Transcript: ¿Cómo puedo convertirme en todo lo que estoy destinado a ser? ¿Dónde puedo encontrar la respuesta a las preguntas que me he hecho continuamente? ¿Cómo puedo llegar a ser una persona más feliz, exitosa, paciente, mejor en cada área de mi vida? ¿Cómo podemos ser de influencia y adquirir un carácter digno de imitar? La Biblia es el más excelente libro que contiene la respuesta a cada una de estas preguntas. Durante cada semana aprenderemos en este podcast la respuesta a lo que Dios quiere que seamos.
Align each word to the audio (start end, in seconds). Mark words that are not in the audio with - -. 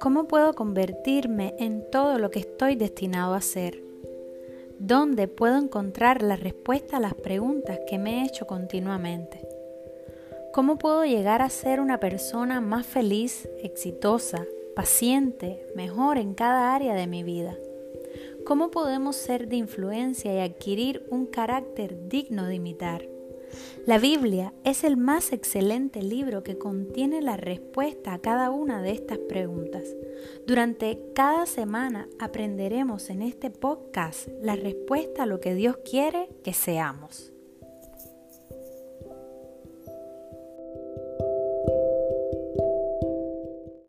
¿Cómo 0.00 0.26
puedo 0.26 0.54
convertirme 0.54 1.54
en 1.58 1.84
todo 1.90 2.18
lo 2.18 2.30
que 2.30 2.38
estoy 2.38 2.74
destinado 2.74 3.34
a 3.34 3.42
ser? 3.42 3.82
¿Dónde 4.78 5.28
puedo 5.28 5.58
encontrar 5.58 6.22
la 6.22 6.36
respuesta 6.36 6.96
a 6.96 7.00
las 7.00 7.12
preguntas 7.12 7.80
que 7.86 7.98
me 7.98 8.22
he 8.22 8.26
hecho 8.26 8.46
continuamente? 8.46 9.46
¿Cómo 10.54 10.78
puedo 10.78 11.04
llegar 11.04 11.42
a 11.42 11.50
ser 11.50 11.80
una 11.80 12.00
persona 12.00 12.62
más 12.62 12.86
feliz, 12.86 13.46
exitosa, 13.62 14.46
paciente, 14.74 15.66
mejor 15.76 16.16
en 16.16 16.32
cada 16.32 16.74
área 16.74 16.94
de 16.94 17.06
mi 17.06 17.22
vida? 17.22 17.54
¿Cómo 18.46 18.70
podemos 18.70 19.16
ser 19.16 19.48
de 19.48 19.56
influencia 19.56 20.32
y 20.34 20.38
adquirir 20.38 21.06
un 21.10 21.26
carácter 21.26 22.08
digno 22.08 22.46
de 22.46 22.54
imitar? 22.54 23.19
La 23.86 23.98
Biblia 23.98 24.52
es 24.64 24.84
el 24.84 24.96
más 24.96 25.32
excelente 25.32 26.02
libro 26.02 26.42
que 26.42 26.58
contiene 26.58 27.22
la 27.22 27.36
respuesta 27.36 28.12
a 28.12 28.18
cada 28.18 28.50
una 28.50 28.82
de 28.82 28.92
estas 28.92 29.18
preguntas. 29.18 29.84
Durante 30.46 31.00
cada 31.14 31.46
semana 31.46 32.08
aprenderemos 32.18 33.10
en 33.10 33.22
este 33.22 33.50
podcast 33.50 34.28
la 34.42 34.56
respuesta 34.56 35.22
a 35.22 35.26
lo 35.26 35.40
que 35.40 35.54
Dios 35.54 35.78
quiere 35.88 36.28
que 36.44 36.52
seamos. 36.52 37.32